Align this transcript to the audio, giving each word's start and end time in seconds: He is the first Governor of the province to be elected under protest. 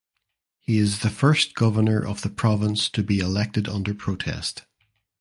He 0.57 0.79
is 0.79 1.01
the 1.01 1.11
first 1.11 1.53
Governor 1.53 2.03
of 2.03 2.23
the 2.23 2.31
province 2.31 2.89
to 2.89 3.03
be 3.03 3.19
elected 3.19 3.69
under 3.69 3.93
protest. 3.93 4.65